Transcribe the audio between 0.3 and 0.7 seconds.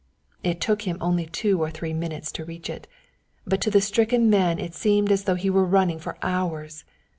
It